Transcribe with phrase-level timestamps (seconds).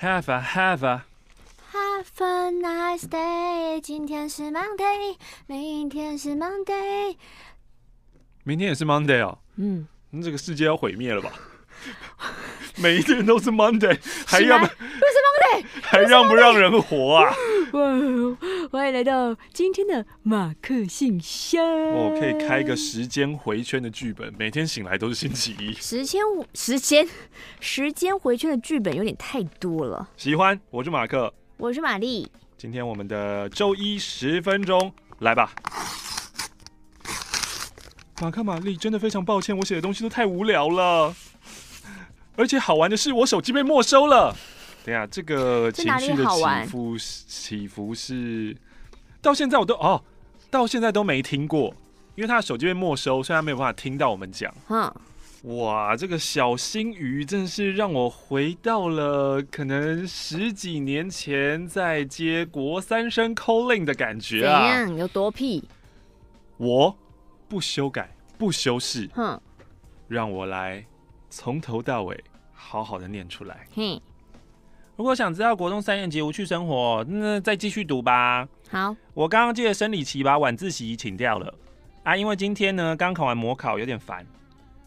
[0.00, 1.02] Have a have a
[1.72, 3.80] have a nice day。
[3.80, 5.16] 今天是 Monday，
[5.46, 7.16] 明天是 Monday，
[8.44, 9.38] 明天也是 Monday 哦。
[9.56, 11.32] 嗯，那这个世界要毁灭了吧？
[12.80, 17.34] 每一天都是 Monday，还让不是 Monday， 还让不让人活啊？
[17.72, 17.82] 哇！
[18.70, 21.62] 欢迎来到今天的马克信箱。
[21.64, 25.72] 我、哦、可以开一个时间回圈的剧本，每天醒来都是星期一。
[25.74, 26.22] 时间
[26.54, 27.06] 时间
[27.60, 30.08] 时间回圈的剧本有点太多了。
[30.16, 32.30] 喜欢，我是马克，我是玛丽。
[32.56, 35.52] 今天我们的周一十分钟，来吧。
[38.20, 41.14] 马克、玛丽，真的非常抱歉，我写的东西都太无聊了。
[42.38, 44.32] 而且好玩的是，我手机被没收了。
[44.84, 48.56] 等下，这个情绪的起伏起伏是
[49.20, 50.00] 到现在我都哦，
[50.48, 51.74] 到现在都没听过，
[52.14, 54.54] 因为他的手机被没收，所以他没有办法听到我们讲。
[54.68, 54.94] 嗯，
[55.56, 64.60] 哇，这个小星鱼真是让我回到了可能十几年前在接国三生 calling 的感觉啊！
[64.60, 64.96] 怎样？
[64.96, 65.68] 有多屁？
[66.56, 66.96] 我
[67.48, 69.10] 不修改，不修饰。
[69.12, 69.40] 哼，
[70.06, 70.84] 让我来。
[71.30, 72.24] 从头到尾
[72.60, 73.66] 好好的念出来。
[73.72, 74.02] 嘿，
[74.96, 78.46] 如果想知道国中三年级无趣生活，那再继续读吧。
[78.68, 81.54] 好，我刚刚借生理期把晚自习请掉了
[82.02, 84.26] 啊，因为今天呢刚考完模考，有点烦。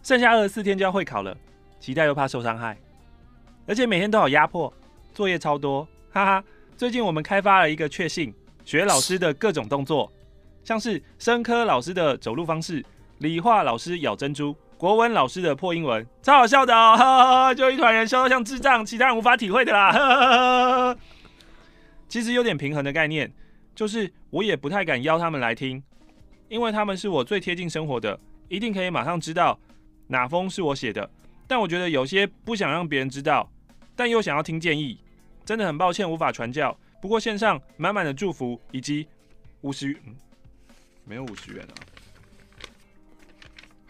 [0.03, 1.35] 剩下二十四天就要会考了，
[1.79, 2.77] 期待又怕受伤害，
[3.65, 4.71] 而且每天都好压迫，
[5.13, 6.43] 作业超多，哈哈。
[6.75, 8.33] 最近我们开发了一个确信，
[8.65, 10.11] 学老师的各种动作，
[10.63, 12.83] 像是生科老师的走路方式，
[13.19, 14.55] 理化老师咬珍珠。
[14.81, 19.91] 国文老师的破英文超好笑的哦，呵呵呵，就一团人笑到像智障，其他人无法体会的啦。
[19.91, 20.97] 呵呵呵，
[22.09, 23.31] 其实有点平衡的概念，
[23.75, 25.83] 就是我也不太敢邀他们来听，
[26.49, 29.59] 因为他们是我最贴近生活的，一定可以马上知道
[30.07, 31.07] 哪封是我写的。
[31.47, 33.47] 但我觉得有些不想让别人知道，
[33.95, 34.99] 但又想要听建议，
[35.45, 36.75] 真的很抱歉无法传教。
[36.99, 39.07] 不过线上满满的祝福以及
[39.61, 40.15] 五十，嗯，
[41.05, 41.90] 没有五十元啊。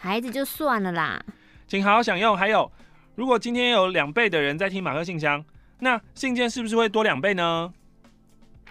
[0.04, 1.24] 孩子就算了啦，
[1.68, 2.36] 请好好享用。
[2.36, 2.72] 还有，
[3.14, 5.46] 如果今天有两倍的人在听马克信箱，
[5.78, 7.72] 那信件是不是会多两倍呢？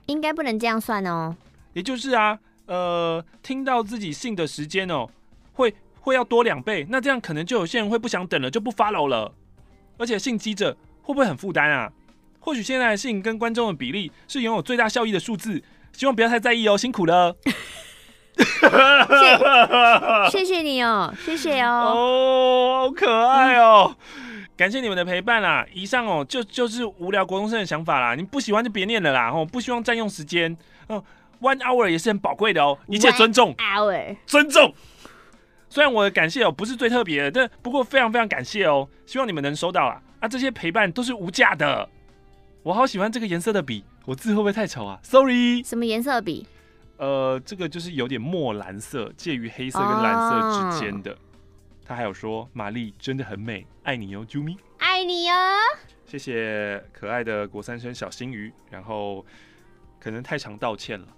[0.07, 1.37] 应该不能这样算哦。
[1.73, 2.37] 也就是啊，
[2.67, 5.09] 呃，听到自己信的时间哦，
[5.53, 6.85] 会会要多两倍。
[6.91, 9.33] 那这样可能就有些人会不想等了，就不 follow 了。
[9.99, 11.93] 而且信积者会不会很负担啊？
[12.41, 15.62] 或许现在的信跟观众的比例是拥有最大效益的数字，
[15.93, 17.37] 希望不要太在意哦，辛苦了。
[20.31, 21.93] 谢谢谢你哦，谢谢哦。
[21.95, 23.95] 哦，好可爱哦！
[24.17, 25.67] 嗯、感谢你们的陪伴啦。
[25.73, 28.15] 以上哦，就就是无聊国中生的想法啦。
[28.15, 29.31] 你不喜欢就别念了啦。
[29.31, 30.57] 哦，不希望占用时间。
[30.89, 31.03] 哦
[31.41, 33.55] ，one hour 也是很宝贵的哦，一切尊重。
[33.57, 34.75] Hour，尊重。
[35.69, 38.89] 虽然我的感谢哦不是最特别的，但不过非常非常感谢哦。
[39.07, 40.01] 希望你们能收到啦。
[40.21, 41.89] 啊，这些陪伴都是无价的。
[42.62, 45.62] 我好喜欢这个颜色的笔，我字会不会太丑啊？Sorry。
[45.62, 46.47] 什么颜色的笔？
[47.00, 51.16] 呃，这个就是有点墨蓝色，介于黑色跟蓝色之间的。
[51.83, 55.34] 他还有说：“玛丽真的很美，爱你哟，啾咪，爱你哟。”
[56.05, 58.53] 谢谢可爱的国三生小星鱼。
[58.71, 59.25] 然后
[59.99, 61.09] 可能太常道歉了。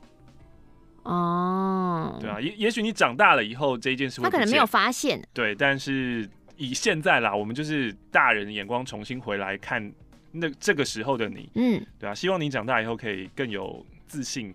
[1.03, 5.21] 哦，对啊，也也许你长大了以后这一件事会，他可能没有发现。
[5.35, 9.93] 对，但是以现在啦，我们就是大人的眼光重新回来看
[10.31, 14.55] 那这个时候的你，嗯，对啊，希望你长大以后可以更有自信。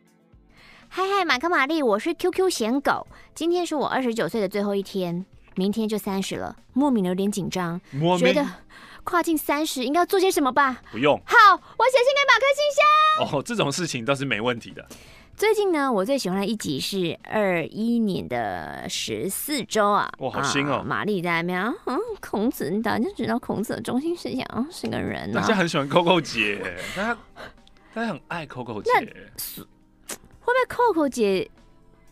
[0.90, 3.06] 嗨嗨，马克玛丽，我是 QQ 咸狗。
[3.36, 5.26] 今天是我二十九岁的最后一天，
[5.56, 7.80] 明天就三十了，莫名的有点紧张，
[8.18, 8.46] 觉得
[9.04, 10.82] 跨进三十应该要做些什么吧？
[10.92, 11.16] 不用。
[11.26, 13.40] 好，我写信给马克信箱。
[13.40, 14.86] 哦，这种事情倒是没问题的。
[15.36, 20.10] 最近呢，我最喜欢的一集是二一年的十四周啊。
[20.18, 20.82] 哇，好新哦！
[20.84, 25.42] 玛丽在那边，嗯，孔子，你大家知道孔子的中心思想是个人呢、啊。
[25.42, 26.60] 大家很喜欢 Coco 姐，
[26.96, 27.18] 大家
[27.94, 29.16] 大家很爱 Coco 姐。
[30.48, 31.50] 会不会 Coco 姐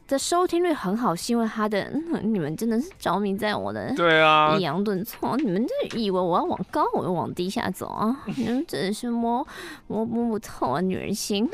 [0.07, 2.19] 的收听率很好，是因为她的、嗯？
[2.33, 8.23] 你们真的是着迷在我的对啊，抑扬顿挫，你们就以为我要往高，我要往低下走啊？
[8.35, 9.45] 你们真的是摸
[9.87, 11.49] 摸摸不透啊，女人心。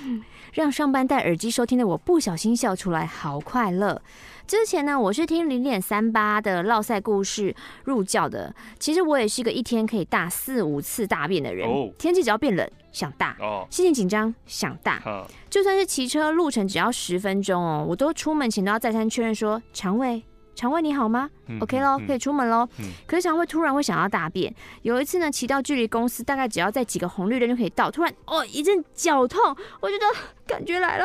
[0.52, 4.00] 让上班戴耳机收听的我不小心笑出来，好快乐。
[4.46, 7.52] 之前呢，我是听零点三八的落赛故事
[7.82, 8.54] 入教的。
[8.78, 11.68] 其实我也是一个一天可以大四五次大便的人。
[11.68, 11.90] Oh.
[11.98, 13.34] 天气只要变冷，想大；
[13.70, 15.02] 心情紧张，想大。
[15.04, 15.26] Oh.
[15.50, 20.22] 就算是骑车路程只要十分钟哦，我都出门前都要再三确认说：肠胃，
[20.56, 21.28] 肠胃你好吗？
[21.48, 22.66] 嗯，OK 咯，可以出门喽。
[22.78, 24.52] 嗯，可是肠胃突然会想要大便。
[24.82, 29.38] 有一次呢，骑到距离公司大概只要在几个红绿灯就可以到，突然哦一阵绞痛，
[29.80, 30.06] 我觉得
[30.46, 31.04] 感觉来了。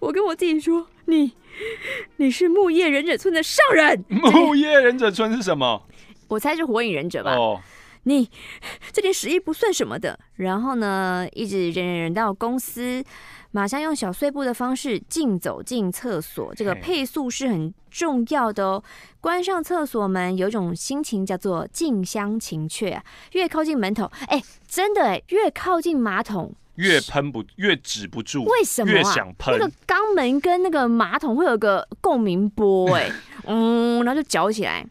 [0.00, 1.32] 我跟我自己说：你，
[2.16, 4.02] 你是木叶忍者村的上人。
[4.08, 5.86] 木叶忍者村是什么？
[6.28, 7.34] 我猜是火影忍者吧。
[7.34, 7.60] 哦，
[8.04, 8.28] 你
[8.92, 10.18] 这点屎意不算什么的。
[10.36, 13.04] 然后呢，一直忍忍忍到公司，
[13.56, 16.54] 马上用小碎步的方式进走进厕所。
[16.54, 18.84] 这个配速是很重要的哦。
[19.18, 23.02] 关上厕所门，有一种心情叫做近乡情怯啊。
[23.32, 26.54] 越靠近门头，哎，真的哎，越靠近马桶。
[26.74, 28.94] 越喷不越止不住，为什么、啊？
[28.94, 29.56] 越想喷。
[29.58, 33.10] 那个肛门跟那个马桶会有个共鸣波，哎，
[33.48, 34.86] 嗯，然后就搅起来。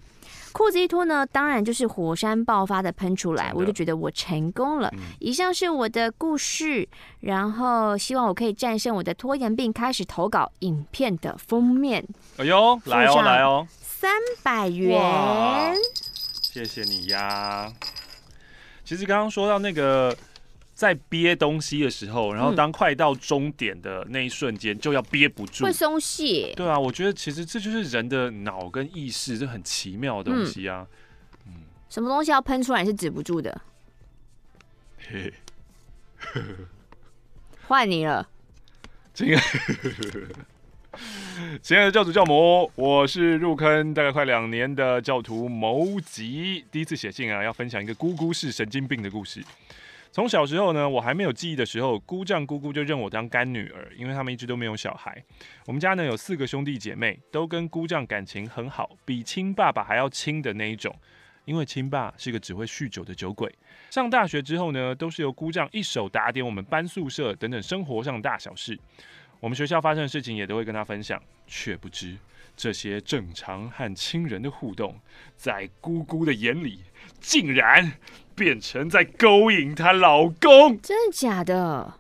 [0.55, 4.89] 裤子一脱呢，当然就是火山爆发的喷出来，我就觉得我成功了。
[4.93, 6.87] 嗯、以上是我的故事，
[7.19, 12.07] 然后希望我可以战胜我的拖延病，开始投稿影片的封面。
[12.37, 14.09] 哎呦，来哦来哦，三
[14.43, 15.75] 百元，
[16.41, 17.69] 谢谢你呀。
[18.85, 20.15] 其实刚刚说到那个。
[20.75, 26.53] 在憋东西的时候，然后当快到终点的那一瞬间，就要憋不住，会松懈。
[26.53, 30.85] 对啊，我觉得其实这就是人的脑跟意识，这很奇妙的东西啊。
[31.47, 33.61] 嗯，什么东西要喷出来是止不住的？
[35.07, 35.33] 嘿，
[37.67, 38.27] 换你了。
[39.13, 39.41] 亲爱，
[41.61, 49.41] 亲爱的教主教母，我是入坑大概快两年的教徒牟吉，第一次写信啊，要分享一个姑姑是神经病的故事。
[50.15, 55.21] 从小时候呢，我还没有记忆的时候，姑丈姑姑就认我当干女儿，因为他们一直都没有小孩。
[55.65, 60.95] 我们家呢有四个兄弟姐妹，都跟姑丈感情很好，比亲爸爸还要亲的那一种。
[61.43, 63.53] 因为亲爸是个只会酗酒的酒鬼。
[63.89, 68.79] 上大学之后呢，都是由姑丈一手打点我们搬宿舍等等生活上的大小事。
[69.41, 72.17] 我们学校发生的事情也都会跟他分享，却不知
[72.55, 74.99] 这些正常和亲人的互动，
[75.35, 76.81] 在姑姑的眼里
[77.19, 77.93] 竟然。
[78.37, 81.97] 变成在勾引她老公，真的假的？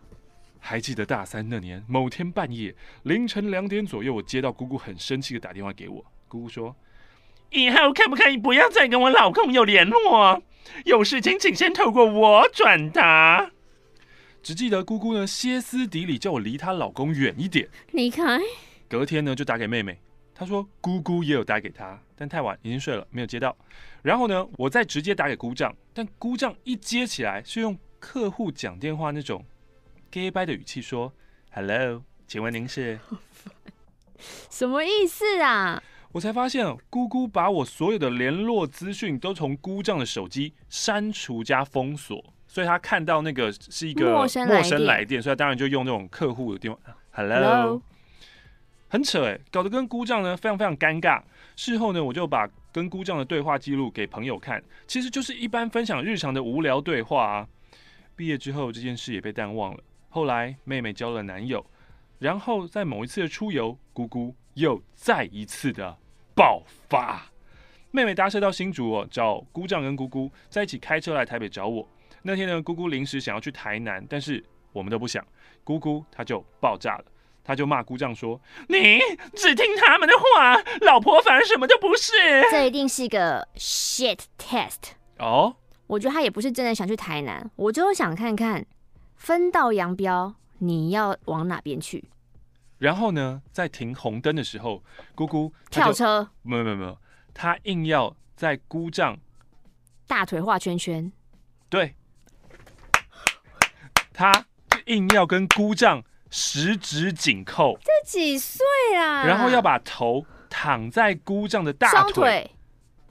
[0.59, 6.05] 还记得大三那年某天半夜凌晨两点左右，我接到姑姑很生气的打电话给我。
[6.27, 6.75] 姑姑说
[7.51, 10.43] ：“以后可不可以不要再跟我老公有联络？
[10.83, 13.51] 有事情请先透过我转达。”
[14.43, 18.41] 只记得姑姑呢歇斯底里叫我离她老公远一点，离开。
[18.89, 19.99] 隔天呢就打给妹妹。
[20.37, 23.55] 他说：“姑姑也有打给他，但太晚，已经睡了，没有接到。
[24.01, 29.45] 然后呢，我再直接打给姑丈，但姑丈一接起来，是用客户讲电话那种
[30.11, 31.13] gay 掰的语气说
[31.51, 32.99] ：‘Hello，请问您是？’
[34.51, 35.81] 什么意思啊？
[36.11, 46.79] 我才发现，姑姑把我所有的联络资讯都从姑丈的手机删除加封锁，所以他看到那个是一个陌生来电，所以他当然就用那种客户的电话。
[47.11, 47.81] Hello。
[48.87, 51.21] 很扯哎，搞得跟姑丈呢非常非常尴尬。
[51.55, 57.47] 事后呢，我就把跟姑丈的对话记录给朋友看，其实就是一般分享日常的无聊对话啊。
[58.15, 59.83] 毕业之后，这件事也被淡忘了。
[60.09, 61.65] 后来妹妹交了男友，
[62.19, 65.97] 然后在某一次的出游，姑姑又再一次的
[66.33, 67.25] 爆发。
[67.91, 71.87] 妹妹搭车到新竹哦，找姑丈跟姑姑在一起开车来台北找我。
[72.21, 75.25] 那天呢，姑姑临时想要去台南，但是我们都不想，
[75.63, 77.05] 姑姑她就爆炸了。
[77.45, 78.99] 他就骂姑丈说：“你
[79.35, 82.11] 只听他们的话，老婆反而什么都不是。”
[82.49, 85.55] 这一定是一个 shit test 哦。
[85.85, 88.65] 我觉得他也不是真的想去台南，我就想看看
[89.15, 92.09] 分道扬镳，你要往哪边去。
[92.79, 94.83] 然后呢，在停红灯的时候，
[95.13, 96.97] 姑姑跳车，没有没有没有，
[97.31, 99.15] 他硬要在姑丈
[100.07, 101.11] 大腿画圈圈，
[101.69, 101.93] 对，
[104.11, 104.45] 他
[104.87, 106.03] 硬要跟姑丈。
[106.37, 108.59] 十指紧扣，这几岁
[108.93, 109.25] 啊？
[109.25, 112.51] 然后要把头躺在姑丈的大腿，腿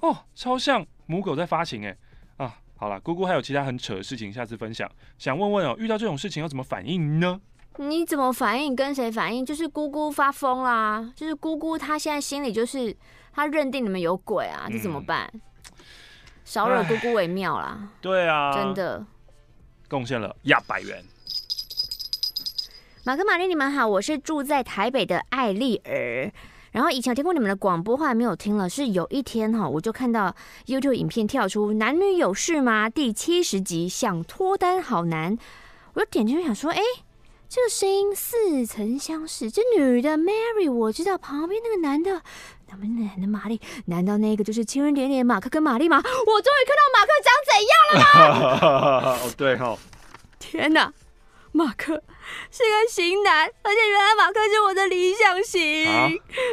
[0.01, 1.97] 哦，超像母狗在发情哎
[2.37, 2.59] 啊！
[2.77, 4.87] 好了，姑姑还有其他很扯的事情，下次分享。
[5.17, 7.41] 想问问哦，遇到这种事情要怎么反应呢？
[7.79, 8.77] 你怎么反应？
[8.77, 9.45] 跟谁反应？
[9.45, 12.95] 就是姑姑发疯啦，就是姑姑她现在心里就是
[13.33, 15.31] 她认定你们有鬼啊，这怎么办？
[15.33, 15.41] 嗯、
[16.45, 17.89] 少惹姑姑为妙啦。
[18.03, 19.03] 对啊，真的
[19.89, 21.03] 贡献了一百元。
[23.07, 26.33] 马克、玛丽，你们好，我是住在台北的艾丽儿。
[26.73, 28.67] 然后以前有听过你们的广播，后来没有听了。
[28.67, 30.35] 是有一天哈，我就看到
[30.65, 35.37] YouTube 影片跳出《男女有事吗》第七十集，想脱单好难。
[35.93, 36.81] 我就点进去想说，哎，
[37.47, 39.51] 这个声音似曾相识。
[39.51, 42.23] 这女的 Mary 我知道，旁边那个男的，
[42.67, 45.99] 他们男的玛丽，难道那个就是情人点点马克跟玛丽吗？
[45.99, 49.19] 我终于看到马克长怎样了吗？
[49.23, 49.77] 哦，对哈、
[50.39, 50.91] 天哪！
[51.57, 52.03] 马克
[52.51, 55.87] 是个型男，而且原来马克是我的理想型。
[55.87, 56.11] 啊、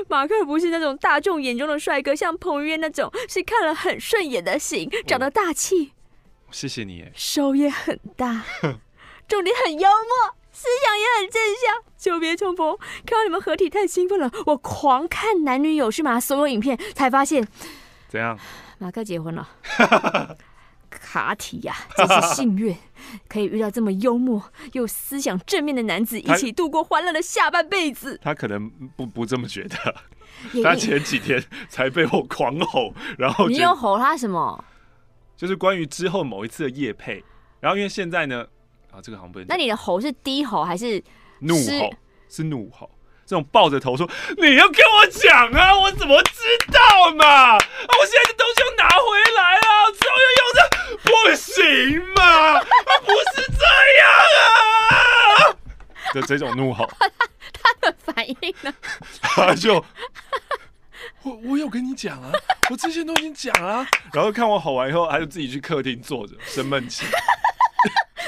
[0.08, 5.94] 马克不是那种大众眼中的帅哥，像彭于晏那种，是看了很顺眼的型，长得大气。
[6.52, 7.10] 谢谢你。
[7.16, 8.44] 手也很大，
[9.28, 11.84] 重点很幽默，思想也很正向。
[11.98, 17.48] 久别重逢，看到你们合体太兴奋了，我狂看男女有事吗所有影片，才发现
[18.08, 18.38] 怎样？
[18.78, 19.50] 马克结婚了。
[21.00, 22.76] 卡体呀， 真是幸运，
[23.28, 24.44] 可以遇到这么幽默
[24.74, 28.20] 又思想正面的男子，一起度过欢乐的下半辈子。
[28.22, 29.96] 他可能不不这么觉得，
[30.64, 34.64] 他前几天才被我狂吼，然后你又吼他什么？
[35.38, 37.24] 就是关于之后某一次的夜配，
[37.60, 38.46] 然后因为现在呢，
[38.92, 39.48] 啊，这个好像不能。
[39.48, 41.04] 那你的吼是低吼还是
[41.40, 41.94] 怒吼？
[42.30, 42.90] 是怒吼。
[43.24, 44.06] 这种抱着头说
[44.36, 47.26] ：“你要跟我讲啊，我怎么知道嘛？
[47.26, 49.06] 啊，我现在的东西要拿回
[49.38, 50.41] 来啊，之后要用的
[51.12, 52.54] 不行嘛？
[52.54, 52.64] 他，
[53.04, 53.66] 不是这
[54.00, 54.04] 样
[54.90, 55.58] 啊！”
[56.14, 56.90] 的这种怒吼，
[57.54, 58.74] 他的反应呢？
[59.22, 59.76] 他就
[61.24, 62.32] 我我有跟你讲啊，
[62.70, 67.06] 我之前都已经讲了， 然后看我吼完以后，他就自己去客厅坐着生闷气。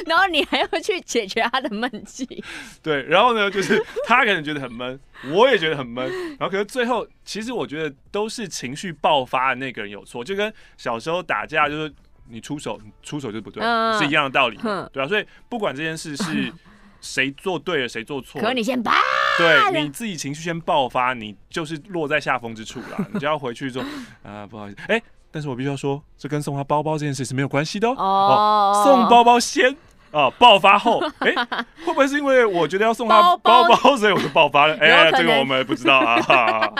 [0.07, 2.43] 然后你还要去解决他的闷气，
[2.81, 4.99] 对，然后呢，就是他可能觉得很闷，
[5.31, 11.93] 我也觉得很闷，然后可是最后，其实我觉得都是情绪爆发的那个人有错，就跟小时候打架，就是
[12.29, 14.57] 你出手，你出手就不对，嗯、是一样的道理，
[14.91, 16.51] 对啊，所以不管这件事是
[17.01, 18.91] 谁做对了，谁做错了，可你先爆，
[19.37, 23.83] 对，你自己情绪先爆发，你就是落在下风之处了， 你就要回去说
[24.23, 25.01] 啊，不好意思，哎，
[25.31, 29.75] 但是我必须要说，这跟送他包包这件事是没有关系的哦，哦，送包包先。
[30.13, 31.45] 哦，爆发后，哎、欸，
[31.83, 34.77] 会不会是因为我觉得要送他包包，所以我就爆发了？
[34.77, 36.71] 哎、欸，这个我们不知道啊。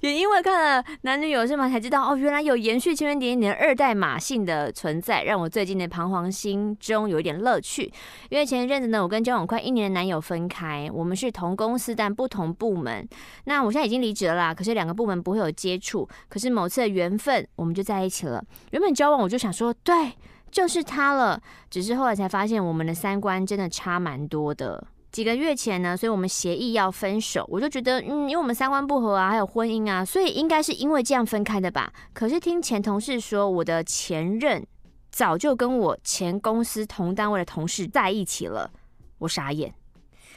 [0.00, 7.92] 也因为看了男女有事嘛，才知道哦，原来有延续千年点的二代马姓的存在，让我最近的彷徨心中有一点乐趣。
[8.28, 13.06] 因为前一阵子呢，我跟交往快一年的男友分开，我们是同公司但不同部门。
[13.44, 16.08] 那我现在已经离职了啦，可是两个部门不会有接触。
[16.28, 18.42] 可是某次的缘分，我们就在一起了。
[18.70, 20.12] 原本交往我就想说，对。
[20.50, 21.40] 就是他了，
[21.70, 24.84] 只是后来才发现我们的三观真的差蛮多的。
[25.12, 31.92] 几个月前呢，所以我们协议要分手，我就觉得，嗯，因为我们三观不合啊，还有婚姻啊，所以应该是因为这样分开的吧。
[32.12, 34.64] 可是听前同事说，我的前任
[35.10, 38.70] 早就跟我前公司同单位的同事在一起了，
[39.18, 39.74] 我傻眼。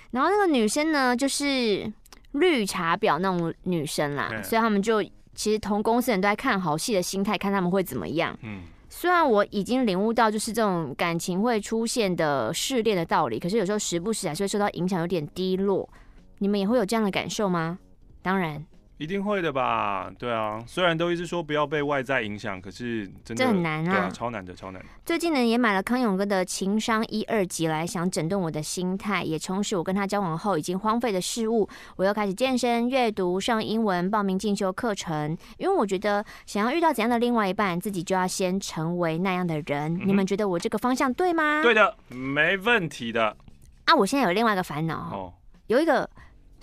[0.10, 1.92] 然后那个女生呢，就是
[2.32, 5.03] 绿茶婊那种女生啦，所以他们就
[5.36, 8.36] 其实同公司人都在看好戏的心态，看他们会怎么样。
[8.42, 8.63] 嗯。
[8.96, 15.90] 虽然我已经领悟到，就是这种感情会出现的试炼的道理，可是有时候时不时还是会受到影响，有点低落。
[16.38, 17.80] 你们也会有这样的感受吗？
[18.22, 18.64] 当然。
[19.03, 24.88] 一定会的吧，对啊，虽然都一直说不要被外在影响，可是真的这很难啊，对啊，超难的，超难的。
[25.03, 31.67] 最近呢，也买了康永哥的情商一二级来，想整顿我的心态，也充实我跟他交往后已经荒废的事物。
[31.98, 39.93] 我又开始健身、阅读、上英文、报名进修课程，因为我觉得想要遇到怎样的另外一半，自己就要先成为那样的人。
[39.95, 41.62] 嗯、你们觉得我这个方向对吗？
[41.62, 43.36] 对的，没问题的。
[43.83, 45.33] 啊，我现在有另外一个烦恼，哦，
[45.67, 46.10] 有一个。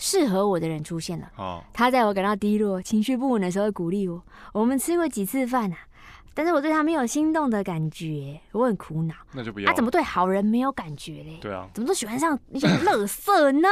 [0.00, 1.30] 适合我的人出现了。
[1.36, 4.20] 哦，他在我感到低落、情绪不稳的时候会鼓励我。
[4.54, 5.76] 我们吃过几次饭啊？
[6.32, 9.14] 但是我对他没有心动的感觉，我很苦恼。
[9.32, 9.66] 那就不要。
[9.66, 11.38] 他、啊、怎么对好人没有感觉嘞？
[11.42, 13.68] 对啊，怎么都喜欢上那些垃圾呢？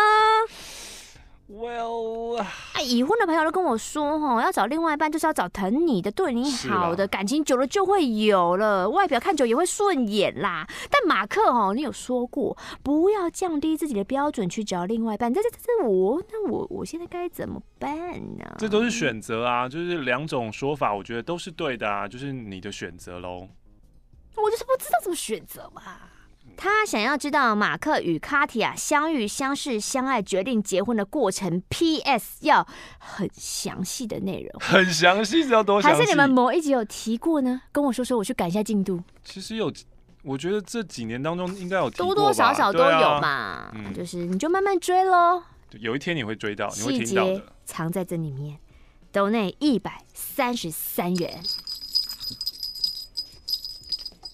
[1.50, 10.68] Well，哎，已婚的朋友都跟我说，哈，要找另外一半就是要找疼你的、对你好的，感情久了就会有了，外表看久也会顺眼啦。
[10.90, 17.88] 但马克，哈，你有说过不要降低自己的标准去找另外一半，这这这这我，那我我现在该怎么办
[18.36, 18.44] 呢？
[18.58, 23.48] 这都是选择啊，就是两种说法，我觉得都是对的啊，就是你的选择喽。
[24.36, 25.82] 我就是不知道怎么选择嘛。
[26.60, 31.62] 他想要知道马克与卡提亚相遇、相识、相爱、决定结婚的过程。
[31.68, 32.38] P.S.
[32.40, 32.66] 要
[32.98, 35.96] 很详细的内容，很详细是要多详细？
[35.96, 37.62] 还是你们某一集有提过呢？
[37.70, 39.00] 跟我说说，我去赶一下进度。
[39.22, 39.72] 其实有，
[40.24, 43.70] 我觉得这几年当中应该有，多多少少都有嘛。
[43.76, 45.40] 嗯，就是你就慢慢追喽。
[45.78, 47.34] 有一天你会追到，你会听到的。
[47.34, 48.58] 细节藏在这里面。
[49.12, 51.40] 斗内一百三十三元。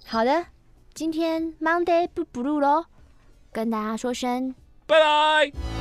[0.07, 0.54] 好的。
[0.95, 2.85] 今天 Monday 不 blue 喽，
[3.51, 4.55] 跟大家说声
[4.87, 5.74] 拜拜。